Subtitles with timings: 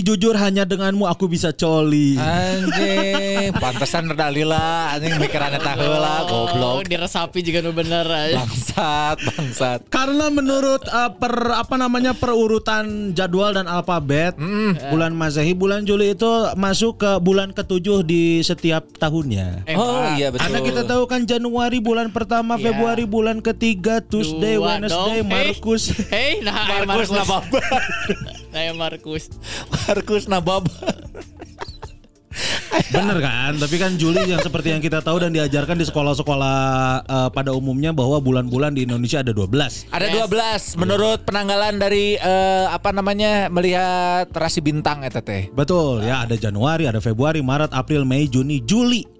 [0.00, 2.14] Jujur hanya denganmu aku bisa coli.
[2.16, 6.84] Anjing, pantesan Dalila anjing mikirannya tahu lah, goblok.
[6.84, 8.40] diresapi juga nu bener aja.
[8.40, 9.78] Bangsat, bangsat.
[9.88, 14.38] Karena menurut uh, per apa namanya perurutan jadwal dan alfabet,
[14.88, 19.64] bulan Masehi bulan Juli itu masuk ke bulan ketujuh di setiap tahunnya.
[19.64, 20.44] Eh, Oh iya betul.
[20.44, 22.70] Karena kita tahu kan Januari bulan pertama, Iya.
[22.70, 25.28] Februari bulan ketiga, Tuesday, Dua Wednesday, dong.
[25.28, 25.82] Markus.
[26.08, 27.62] Hei, nah Markus Markus.
[28.52, 29.28] Saya Markus.
[29.86, 30.72] Markus Nababa.
[32.88, 33.52] Bener kan?
[33.58, 36.58] Tapi kan Juli yang seperti yang kita tahu dan diajarkan di sekolah-sekolah
[37.04, 39.90] uh, pada umumnya bahwa bulan-bulan di Indonesia ada 12.
[39.90, 40.72] Ada Yes.
[40.76, 45.50] 12 menurut penanggalan dari eh, apa namanya melihat rasi bintang eta teh.
[45.52, 49.17] Betul ya, ada Januari, ada Februari, Maret, April, Mei, Juni, Juli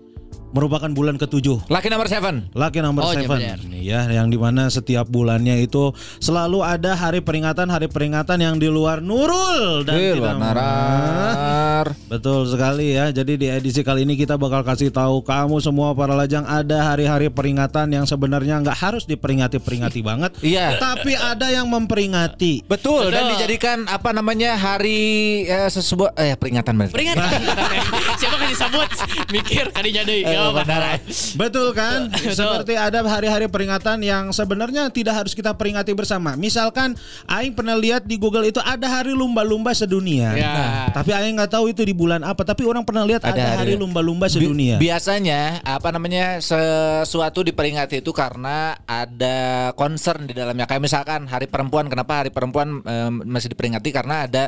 [0.50, 1.68] merupakan bulan ketujuh.
[1.68, 2.48] Lucky number seven.
[2.52, 3.38] Lucky number Oh, iya seven.
[3.68, 8.56] Nih ya, yang di mana setiap bulannya itu selalu ada hari peringatan hari peringatan yang
[8.56, 11.86] di luar Nurul dan Eh, tidak- narar.
[12.06, 13.10] Betul sekali ya.
[13.10, 17.28] Jadi di edisi kali ini kita bakal kasih tahu kamu semua para lajang ada hari-hari
[17.28, 20.32] peringatan yang sebenarnya nggak harus diperingati-peringati banget.
[20.40, 20.76] Iya.
[20.76, 22.64] Tapi ada yang memperingati.
[22.64, 23.32] Betul, dan Betul.
[23.36, 24.98] dijadikan apa namanya hari
[25.44, 26.92] eh, sesebuah eh peringatan bener.
[26.92, 27.30] Peringatan.
[28.20, 28.88] Siapa kan disebut?
[29.30, 30.18] Mikir kali jadi.
[30.38, 30.80] Apa benar.
[31.34, 32.08] Betul kan?
[32.14, 36.38] Seperti ada hari-hari peringatan yang sebenarnya tidak harus kita peringati bersama.
[36.38, 36.94] Misalkan
[37.26, 40.32] Aing pernah lihat di Google itu ada hari lumba-lumba sedunia.
[40.38, 40.52] Ya.
[40.54, 42.46] Nah, tapi Aing nggak tahu itu di bulan apa.
[42.46, 44.76] Tapi orang pernah lihat ada, Ada hari lumba-lumba Bi- sedunia.
[44.78, 50.64] biasanya apa namanya sesuatu diperingati itu karena ada concern di dalamnya.
[50.64, 54.44] Kayak misalkan Hari Perempuan, kenapa Hari Perempuan em, masih diperingati karena ada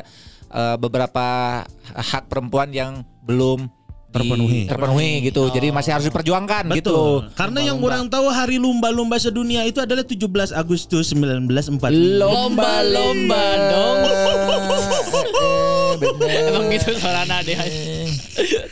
[0.49, 3.69] eh, beberapa hak perempuan yang belum
[4.11, 4.67] Terpenuhi.
[4.67, 5.47] terpenuhi gitu.
[5.55, 6.91] Jadi masih harus diperjuangkan gitu.
[6.91, 7.31] Betul.
[7.31, 11.79] Karena yang orang tahu hari lumba-lumba sedunia itu adalah 17 Agustus 1945.
[12.19, 13.99] Lomba-lomba dong.
[14.03, 15.71] Eh.
[16.51, 17.55] Emang gitu suarana deh.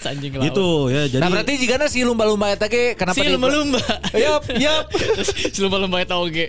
[0.03, 0.43] Sanjing laut.
[0.51, 1.03] Gitu ya.
[1.07, 3.79] Jadi Nah berarti jika si lumba-lumba eta ge kenapa si lumba-lumba.
[4.11, 4.85] Yup, yup.
[5.55, 6.45] si lumba-lumba itu oke.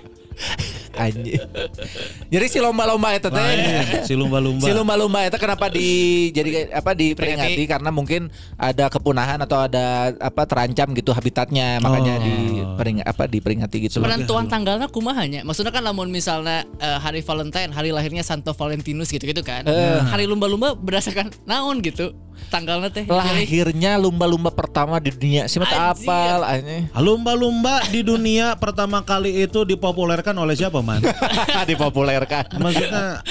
[1.00, 1.40] Anjing.
[2.28, 4.62] Jadi si lomba-lomba eta teh Nah, si lumba-lumba.
[4.62, 5.88] Si lumba-lumba itu kenapa di
[6.30, 7.64] jadi apa diperingati Peringati.
[7.64, 12.24] karena mungkin ada kepunahan atau ada apa terancam gitu habitatnya makanya Oh.
[12.76, 13.98] dipering apa diperingati gitu.
[13.98, 15.40] Penentuan tanggalnya kumahanya.
[15.40, 19.64] Maksudnya kan lamun misalnya eh, hari Valentine, hari lahirnya Santo Valentinus gitu-gitu kan.
[19.64, 20.00] Eh.
[20.04, 22.12] Hari lumba-lumba berdasarkan naon gitu.
[22.50, 23.06] Tanggalnya teh.
[23.06, 25.62] Lahirnya lumba-lumba pertama di dunia Anjir.
[25.62, 26.90] apal anjing.
[26.98, 30.98] Lumba-lumba di dunia pertama kali itu dipopulerkan oleh siapa, Man?
[31.70, 32.58] Dipopulerkan.
[32.58, 33.22] Maksudnya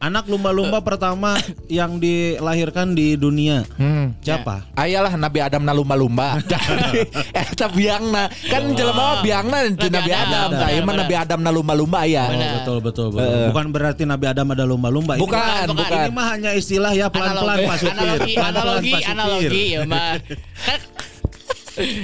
[0.00, 1.36] anak lumba-lumba pertama
[1.68, 3.68] yang dilahirkan di dunia.
[3.76, 4.16] Hmm.
[4.24, 4.72] Siapa?
[4.72, 6.40] Ayalah Nabi Adam na lumba-lumba.
[6.40, 7.04] Jadi
[7.44, 10.48] eta biangna kan jelema mah biangna di Nabi Adam.
[10.56, 12.00] Tah ieu mah Benar, Nabi Adam na lumba-lumba.
[12.00, 12.52] Oh, Benar.
[12.64, 13.28] betul betul betul.
[13.28, 13.46] Eh.
[13.52, 15.20] Bukan berarti Nabi Adam ada lumba-lumba.
[15.20, 16.08] Bukan, bukan.
[16.08, 17.92] Ini mah hanya istilah ya pelan-pelan Pak Supir.
[17.92, 20.16] analogi, analogi, analogi, ya mah.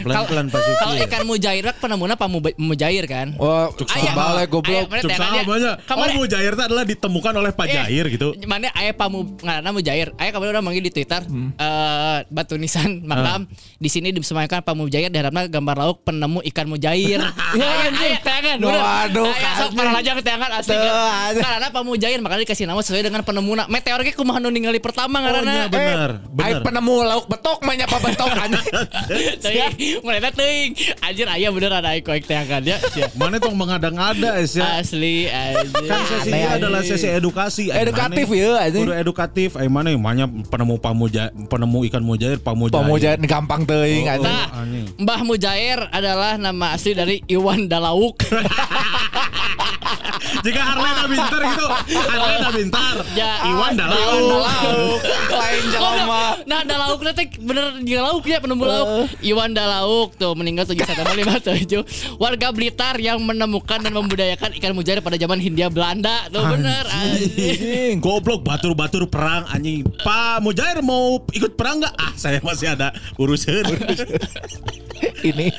[0.03, 3.35] Pelan-pelan Pak kalau ikan mujair penemunya pak mujair kan?
[3.37, 4.89] Oh, Cuk Aya, goblok.
[4.89, 5.11] bener, Cuk
[5.45, 5.75] banyak.
[5.89, 8.29] Oh, mujair itu adalah ditemukan oleh Pak Eh, Jair gitu.
[8.45, 10.13] Mana aya pamu ngaranna mujair.
[10.17, 11.53] Aya kemarin udah manggil di Twitter Hmm.
[11.55, 13.45] eh batu nisan makam
[13.77, 17.21] di sini disemayangkan pak mujair di harapna gambar lauk penemu ikan mujair.
[17.57, 18.57] Ya anjing tangan.
[18.59, 19.77] Waduh, Aya sok anjing.
[19.77, 20.77] para lajang tangan asli.
[21.37, 23.65] Karena pak mujair makanya dikasih nama sesuai dengan penemuna.
[23.67, 26.11] Meteor ge kumaha nu ningali pertama Oh, iya, benar.
[26.39, 26.63] Ai Benar.
[26.63, 28.67] penemu lauk betok mah nyapa betok anjing.
[30.05, 30.73] Mulai teuing.
[31.03, 32.77] Anjir aya bener ada iko ek teangan ya.
[33.15, 34.81] Mana tong mengada-ngada ya.
[34.81, 35.87] Asli anjir.
[35.87, 37.71] Kan sesinya Aneh, adalah sesi edukasi.
[37.71, 38.85] Edukatif ya, anjing.
[38.87, 39.51] Kudu edukatif.
[39.57, 42.77] Ay mana mana penemu pamuja penemu ikan mujair pamujair.
[42.83, 44.25] Pamujair gampang teuing Oh.
[44.25, 44.49] Nah.
[44.97, 48.23] Mbah Mujair adalah nama asli dari Iwan Dalauk.
[50.47, 51.67] Jika Harlena Bintar gitu.
[52.01, 52.97] Harlena Bintar.
[53.15, 54.19] Ya, Iwan Iwan Dalau.
[54.47, 55.01] Dalauk.
[55.33, 56.23] Lain jelema.
[56.47, 58.89] Nah, Dalauk nanti bener dia lauk ya penemu lauk.
[59.21, 61.83] Iwan Dalauk tuh meninggal 7157.
[62.23, 66.31] Warga Blitar yang menemukan dan membudayakan ikan mujair pada zaman Hindia Belanda.
[66.31, 66.85] Tuh bener.
[66.87, 67.99] anjing.
[67.99, 69.83] Goblok batur-batur perang anjing.
[70.07, 71.95] Pak Mujair mau ikut perang nggak?
[71.99, 73.67] Ah, saya masih ada urusan.
[75.27, 75.51] Ini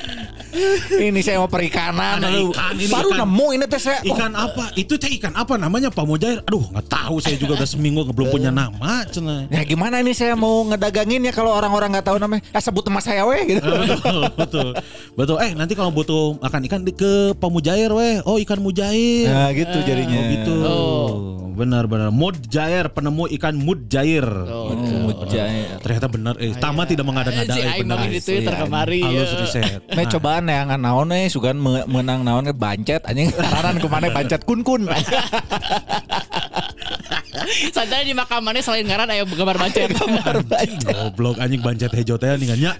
[0.98, 2.20] ini saya mau perikanan.
[2.22, 3.18] Ada ikan, ini Baru ikan.
[3.26, 3.98] nemu ini teh saya.
[4.04, 4.64] Oh, Ikan apa?
[4.74, 6.38] Itu teh ikan apa namanya Pak Mujair?
[6.46, 9.46] Aduh nggak tahu saya juga udah seminggu belum punya nama cina.
[9.48, 12.42] Ya gimana ini saya mau ngedagangin ya kalau orang-orang nggak tahu namanya.
[12.50, 13.62] Ya sebut nama saya weh gitu.
[13.64, 14.68] betul, betul,
[15.16, 15.36] betul.
[15.42, 18.20] Eh nanti kalau butuh makan ikan ke Pak Mujair weh.
[18.24, 19.28] Oh ikan mujair.
[19.30, 20.18] Nah gitu jadinya.
[20.18, 20.56] Oh gitu.
[20.58, 22.08] Benar benar.
[22.08, 24.22] Mudjair penemu ikan mudjair.
[24.22, 25.80] Oh, Mujair.
[25.80, 26.34] Ternyata benar.
[26.38, 27.50] Eh, Tama tidak mengada-ngada.
[27.50, 27.98] si eh, benar.
[28.04, 29.00] di Twitter Asli, kemari.
[29.02, 29.38] Halus ya.
[29.42, 29.80] riset.
[29.88, 33.86] Nah, cobaan ya ngan naon nih sugan me- menang naon ke bancet anjing saran ke
[33.86, 34.86] mana bancet kun kun
[37.70, 39.90] Sadar di makamannya selain ngaran aya gambar bancet.
[40.84, 42.76] Goblok anjing bancet hejo teh ningannya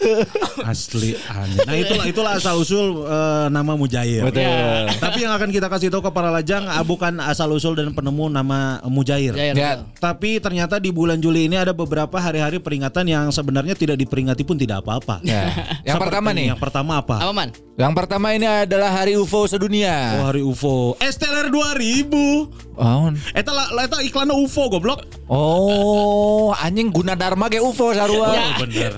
[0.62, 1.64] asli anjing.
[1.64, 4.22] Nah itulah itulah asal usul eh, nama Mujair.
[4.22, 4.44] Betul.
[4.44, 4.92] Ya.
[4.94, 8.28] Tapi yang akan kita kasih tahu ke para lajang ah, bukan asal usul dan penemu
[8.28, 9.32] nama Mujair.
[9.32, 9.54] Jair.
[9.56, 9.82] Ya.
[9.96, 14.54] Tapi ternyata di bulan Juli ini ada beberapa hari-hari peringatan yang sebenarnya tidak diperingati pun
[14.54, 15.20] tidak apa-apa.
[15.22, 15.48] ya.
[15.82, 17.16] yang Seperti pertama nih Yang pertama apa?
[17.22, 17.50] Apa man?
[17.78, 20.98] yang pertama ini adalah hari UFO Oh, sedunia hari UFO.
[20.98, 22.67] STLR 2000.
[22.78, 25.02] Oh, Eta lah eta iklan UFO goblok.
[25.28, 28.46] oh anjing guna dharma ge UFO sarua Ya.
[28.56, 28.92] Bener.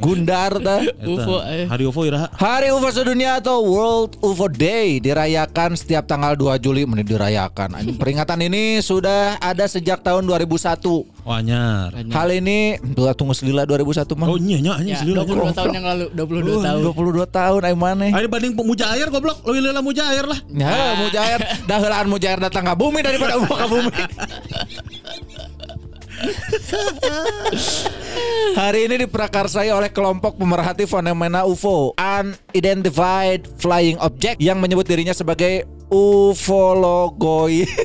[0.00, 1.64] gundar ta Eta, UFO, eh.
[1.68, 2.26] Hari UFO iraha.
[2.32, 7.76] Hari UFO sedunia atau World UFO Day dirayakan setiap tanggal 2 Juli menit dirayakan.
[7.76, 11.15] Anjing, Peringatan ini sudah ada sejak tahun 2001.
[11.26, 11.90] Oh anyar.
[11.90, 14.30] Hal ini dua tunggu selila 2001 mah.
[14.30, 15.26] Oh iya nya anjing Ya, selila.
[15.26, 16.80] 22 tahun yang lalu, 22 tahun.
[17.26, 18.04] 22 tahun ayo mana?
[18.14, 19.42] Ayo banding Mujair goblok.
[19.42, 20.38] Lebih lila Mujair lah.
[20.46, 23.90] Ya, mujair dah heulaan mujair datang ke bumi daripada UFO ke bumi.
[28.56, 35.66] Hari ini diprakarsai oleh kelompok pemerhati fenomena UFO, Unidentified Flying Object, yang menyebut dirinya sebagai
[35.88, 37.70] ufologois.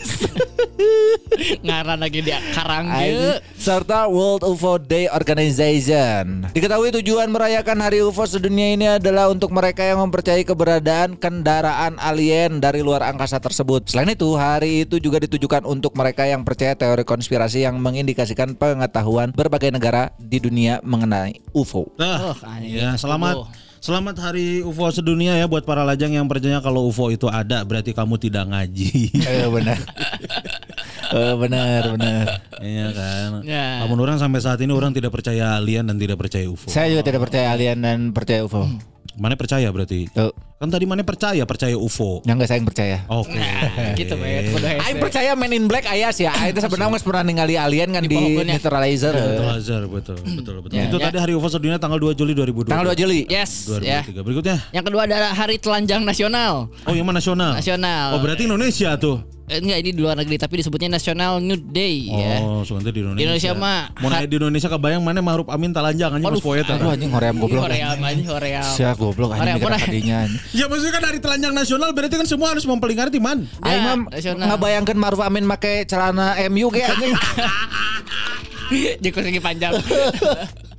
[1.61, 3.13] Ngaran lagi di karang Anjing.
[3.13, 3.33] ge.
[3.55, 6.49] serta World UFO Day Organization.
[6.51, 12.57] Diketahui tujuan merayakan Hari UFO sedunia ini adalah untuk mereka yang mempercayai keberadaan kendaraan alien
[12.57, 13.85] dari luar angkasa tersebut.
[13.87, 19.29] Selain itu, hari itu juga ditujukan untuk mereka yang percaya teori konspirasi yang mengindikasikan pengetahuan
[19.31, 21.93] berbagai negara di dunia mengenai UFO.
[21.97, 23.47] Nah, Oh, ya selamat Oh.
[23.81, 27.97] Selamat hari UFO sedunia ya buat para lajang yang percaya kalau UFO itu ada berarti
[27.97, 29.09] kamu tidak ngaji.
[29.17, 29.79] Eh benar.
[31.11, 32.25] Eh benar, benar.
[32.61, 33.29] Iya kan.
[33.41, 33.81] Ya.
[33.83, 36.69] Namun orang sampai saat ini orang tidak percaya alien dan tidak percaya UFO.
[36.69, 38.69] Saya juga tidak percaya alien dan percaya UFO.
[39.19, 40.07] Mana percaya berarti?
[40.11, 40.31] Tuh,
[40.61, 42.21] Kan tadi mana percaya percaya UFO.
[42.21, 42.97] yang enggak saya yang percaya.
[43.09, 43.33] Oke.
[43.33, 44.61] Nah, gitu hese.
[44.61, 46.29] Aing percaya Men in Black aya sih.
[46.29, 49.09] Aing teh sebenarnya geus pernah ningali alien kan Di di, neutralizer.
[49.09, 50.77] Betul Azhar, betul betul betul.
[50.77, 51.09] Ya, itu ya.
[51.09, 52.69] tadi hari UFO sedunia tanggal 2 Juli 2020.
[52.69, 53.25] Tanggal 2 Juli.
[53.25, 54.05] Yes, ya.
[54.05, 54.21] 2023.
[54.21, 54.57] Berikutnya.
[54.69, 56.69] Yang kedua adalah Hari Telanjang Nasional.
[56.85, 57.57] Oh, yang mana nasional?
[57.57, 58.07] Nasional.
[58.13, 59.17] Oh, berarti Indonesia tuh.
[59.51, 62.39] Enggak ini di luar negeri tapi disebutnya National Nude Day ya.
[62.39, 63.19] Oh, sebentar di Indonesia.
[63.19, 66.63] Di Indonesia mah- Mau naik di Indonesia kebayang mana Ma'ruf Amin talanjang anjing mas poet.
[66.63, 67.67] Aduh anjing hoream goblok.
[67.67, 68.61] Korea aja Korea.
[68.63, 70.17] Siap goblok Korea anjing kadinya.
[70.23, 70.39] anjing.
[70.55, 73.43] Ya maksudnya kan hari telanjang nasional berarti kan semua harus memperingati man.
[73.59, 73.95] Aing mah
[74.47, 77.11] ngabayangkeun Maruf Amin make celana MU ge anjing.
[79.03, 79.75] Jeko segi panjang.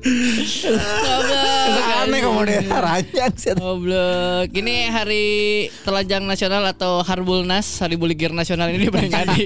[0.00, 1.84] Goblok.
[2.00, 3.52] Aneh kamu deh ranjang sih.
[3.52, 4.48] Goblok.
[4.48, 5.26] Ini hari
[5.84, 9.44] telanjang nasional atau Harbulnas, Hari Buligir Nasional ini diperingati.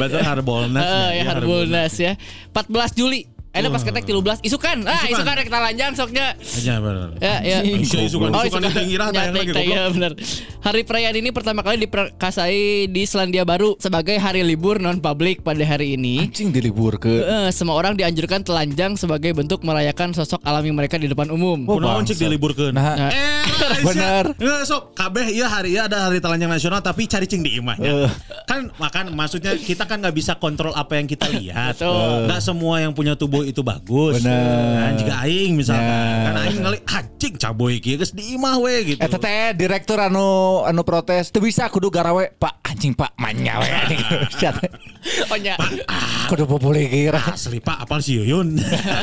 [0.00, 0.84] Betul Harbolnas.
[0.84, 2.12] Eh, ya Harbulnas ya.
[2.52, 3.31] 14 Juli.
[3.52, 4.76] Ada pas ketek 13 isukan.
[4.82, 5.12] Ah, Isukan.
[5.12, 6.26] isukan rek telanjang soknya.
[6.34, 7.08] Aja benar.
[7.18, 7.58] Ya, ya.
[7.60, 9.68] Isukan, isukan, Oh, isukan yang Ya, tayang lagi, tayang, goblok.
[9.68, 10.12] ya, benar.
[10.62, 15.60] Hari perayaan ini pertama kali diperkasai di Selandia Baru sebagai hari libur non publik pada
[15.60, 16.24] hari ini.
[16.24, 17.12] Anjing dilibur ke.
[17.12, 21.66] Eh, semua orang dianjurkan telanjang sebagai bentuk merayakan sosok alami mereka di depan umum.
[21.66, 22.24] Oh, Kunaon cik bangsat.
[22.24, 22.72] diliburkeun.
[22.72, 23.44] Nah, Eh,
[23.84, 24.32] Bener.
[24.34, 28.06] Nggak sok kabeh iya hari iya ada hari telanjang nasional tapi cari cing di imahnya.
[28.06, 28.10] Eh.
[28.44, 31.76] Kan makan maksudnya kita kan nggak bisa kontrol apa yang kita lihat.
[31.78, 34.22] Nggak semua yang punya tubuh itu bagus.
[34.22, 34.78] Bener.
[34.78, 36.22] Kan jika aing misalkan Nah.
[36.24, 39.00] kan aing ngali anjing caboy kieu geus di imah we gitu.
[39.02, 43.68] Eta teh direktur anu anu protes teu bisa kudu garawe Pak anjing Pak manya we
[43.78, 44.00] anjing.
[45.30, 45.58] Oh nya.
[46.30, 47.18] Kudu populi kira.
[47.18, 48.54] Asli Pak apal si Yuyun.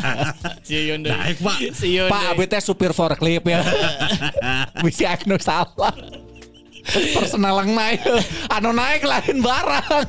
[0.68, 1.12] Si Yun deh.
[1.12, 1.58] Naik, Pak.
[1.76, 3.60] Si Yun Pak abi teh supir forklift ya.
[4.80, 5.92] Bisa anu salah.
[6.90, 8.02] Personal yang naik
[8.50, 10.08] Anu naik lain barang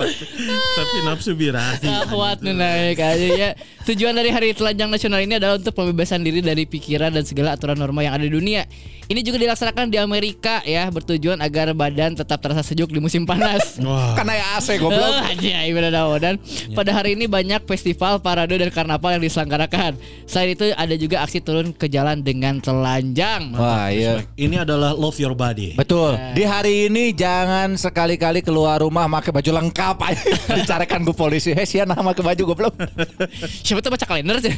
[0.00, 1.84] tapi nafsu birahi.
[2.08, 3.50] kuat nu naik aja ya.
[3.84, 7.76] Tujuan dari Hari Telanjang Nasional ini adalah untuk pembebasan diri dari pikiran dan segala aturan
[7.76, 8.64] norma yang ada di dunia.
[9.10, 13.82] Ini juga dilaksanakan di Amerika ya, bertujuan agar badan tetap terasa sejuk di musim panas.
[13.82, 14.14] Wah.
[14.14, 16.06] Karena ya AC goblok Oh, aja bener dah.
[16.22, 16.38] Dan
[16.78, 19.98] pada hari ini banyak festival, parade dan karnaval yang diselenggarakan.
[20.30, 23.50] Selain itu ada juga aksi turun ke jalan dengan telanjang.
[23.58, 25.49] Wah iya Ini adalah love your body.
[25.50, 25.74] Pribadi.
[25.74, 26.12] Betul.
[26.34, 30.22] Di hari ini jangan sekali-kali keluar rumah pakai baju lengkap aja.
[30.58, 31.50] Dicarikan gue polisi.
[31.52, 32.74] Hei, siapa nama pakai baju goblok.
[33.66, 34.54] Siapa tuh baca kalender sih?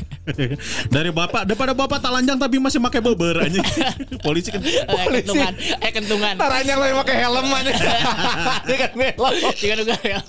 [0.94, 3.60] Dari bapak, daripada bapak talanjang tapi masih pakai beber aja.
[4.20, 4.60] Polisi kan.
[4.62, 6.34] Eh, kentungan, eh kentungan.
[6.36, 7.72] Taranya lagi pakai helm aja.
[8.68, 9.32] Dia kan belok.
[9.56, 10.20] Tiga juga ya.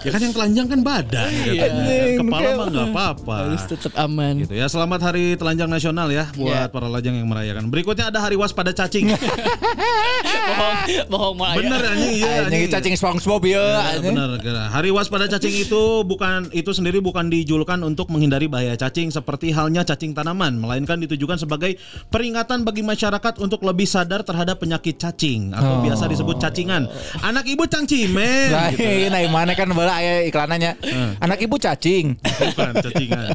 [0.00, 1.28] Ya kan yang telanjang kan badan.
[1.44, 1.68] Iya.
[2.16, 3.36] Kepala mah nggak apa-apa.
[3.44, 4.40] Harus tetap aman.
[4.40, 4.64] Gitu ya.
[4.64, 6.72] Selamat Hari Telanjang Nasional ya buat Iya.
[6.72, 7.68] para lajang yang merayakan.
[7.68, 9.12] Berikutnya ada Hari Waspada Cacing.
[10.50, 10.76] bohong,
[11.10, 13.60] bohong mau Bener anjing, iya Anjing cacing SpongeBob ya.
[13.60, 14.28] Ya, benar.
[14.72, 19.84] Hari waspada cacing itu bukan itu sendiri bukan dijulukan untuk menghindari bahaya cacing seperti halnya
[19.84, 21.76] cacing tanaman, melainkan ditujukan sebagai
[22.08, 26.88] peringatan bagi masyarakat untuk lebih sadar terhadap penyakit cacing atau biasa disebut cacingan.
[27.20, 28.48] Anak ibu cangcimen.
[28.74, 28.80] gitu.
[29.08, 30.76] Lain, nah mana kan bala aya iklanannya.
[31.22, 32.20] Anak ibu cacing.
[32.20, 33.32] Bukan cacingan.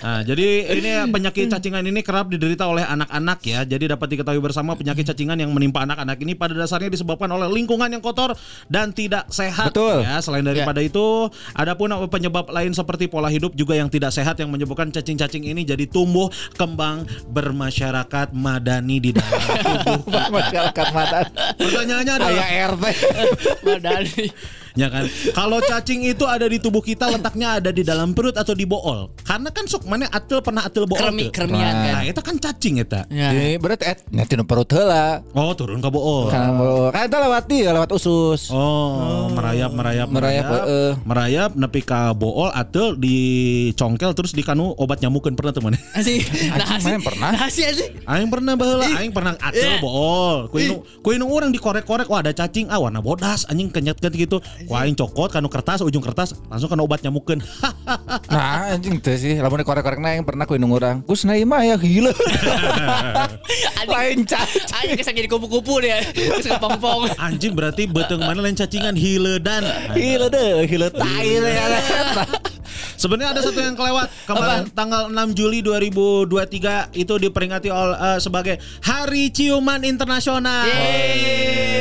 [0.00, 3.60] Nah, jadi ini penyakit cacingan ini kerap diderita oleh anak-anak ya.
[3.68, 7.90] Jadi dapat diketahui bersama penyakit cacingan yang menimpa anak-anak ini pada dasarnya disebabkan oleh lingkungan
[7.92, 8.32] yang kotor
[8.66, 9.76] dan tidak sehat.
[9.76, 10.02] Betul.
[10.02, 14.40] Ya, selain daripada itu, ada pun penyebab lain seperti pola hidup juga yang tidak sehat
[14.40, 19.40] yang menyebabkan cacing-cacing ini jadi tumbuh kembang bermasyarakat madani di dalam
[19.84, 20.00] tubuh.
[20.40, 21.20] Masyarakat mata.
[21.60, 22.84] Pertanyaannya adalah Aya RT.
[23.66, 24.26] Madani.
[24.78, 25.06] Ya kan.
[25.34, 29.10] Kalau cacing itu ada di tubuh kita letaknya ada di dalam perut atau di bool.
[29.22, 30.98] Karena kan sok mana atel pernah atel bool.
[30.98, 31.42] Kremi, tuh.
[31.42, 31.92] kremian kan.
[32.00, 33.06] Nah, itu kan cacing eta.
[33.10, 33.30] Ya.
[33.34, 35.22] Ini berarti eh nanti nu perut heula.
[35.34, 36.30] Oh, turun ke bool.
[36.30, 36.58] Kan
[36.90, 38.50] kan itu lewat dia lewat usus.
[38.50, 40.94] Oh, merayap merayap Merayap, merayap.
[41.06, 45.74] Merayap nepi ka bool atel dicongkel terus dikanu obat nyamukeun pernah teman.
[45.98, 46.22] Asih.
[46.54, 46.96] Nah, asih.
[47.02, 47.30] pernah.
[47.34, 47.88] Nah, asih asih.
[48.06, 49.48] Aing pernah baheula, aing pernah Ih.
[49.50, 50.48] atel bool.
[50.48, 54.36] Ku inu ku inu urang dikorek-korek wah ada cacing ah warna bodas anjing kenyet-kenyet gitu.
[54.68, 57.40] Wah aing cokot kanu kertas ujung kertas langsung kena obat nyamukeun.
[58.30, 61.02] Nah, anjing teh sih, lamun korek-korek yang pernah ku indung urang.
[61.02, 62.14] Gus na mah ya gila.
[63.90, 64.70] Lain cacing.
[64.70, 65.98] Ayo kesang jadi kupu-kupu dia.
[66.14, 67.10] Kesang pong-pong.
[67.26, 69.66] Anjing berarti beteng mana lain cacingan hiledan.
[69.98, 72.49] Gila deh, gila tai teh.
[73.00, 78.60] Sebenarnya ada satu yang kelewat kemarin tanggal 6 Juli 2023 itu diperingati oleh eh, sebagai
[78.84, 80.68] Hari Ciuman Internasional.
[80.68, 81.80] Yeay.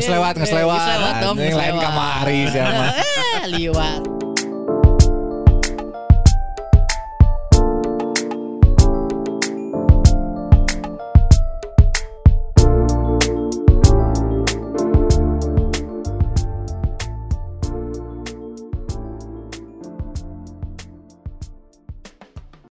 [0.00, 0.80] Nges lewat, nges lewat.
[0.80, 1.36] Nges lewat dong.
[1.36, 2.84] Nges lain kamari siapa.
[2.96, 4.17] Eh, liwat.